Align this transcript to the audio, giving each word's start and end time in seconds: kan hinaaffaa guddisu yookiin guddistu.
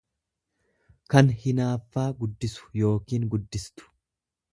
kan 1.13 1.29
hinaaffaa 1.43 2.05
guddisu 2.23 2.65
yookiin 2.81 3.29
guddistu. 3.35 3.87